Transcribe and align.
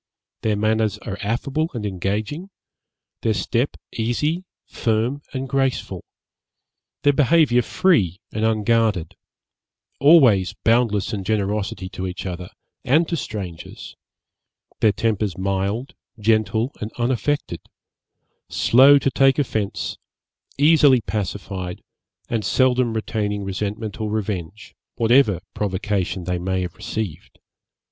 Their 0.41 0.55
manners 0.55 0.97
are 0.97 1.19
affable 1.21 1.69
and 1.75 1.85
engaging; 1.85 2.49
their 3.21 3.35
step 3.35 3.77
easy, 3.93 4.45
firm, 4.65 5.21
and 5.31 5.47
graceful; 5.47 6.03
their 7.03 7.13
behaviour 7.13 7.61
free 7.61 8.19
and 8.33 8.43
unguarded; 8.43 9.15
always 9.99 10.55
boundless 10.63 11.13
in 11.13 11.23
generosity 11.23 11.87
to 11.89 12.07
each 12.07 12.25
other, 12.25 12.49
and 12.83 13.07
to 13.09 13.15
strangers; 13.15 13.95
their 14.79 14.91
tempers 14.91 15.37
mild, 15.37 15.93
gentle, 16.19 16.73
and 16.81 16.91
unaffected; 16.97 17.61
slow 18.49 18.97
to 18.97 19.11
take 19.11 19.37
offence, 19.37 19.97
easily 20.57 21.01
pacified, 21.01 21.83
and 22.27 22.43
seldom 22.43 22.93
retaining 22.95 23.43
resentment 23.43 24.01
or 24.01 24.09
revenge, 24.09 24.73
whatever 24.95 25.41
provocation 25.53 26.23
they 26.23 26.39
may 26.39 26.61
have 26.63 26.73
received. 26.75 27.37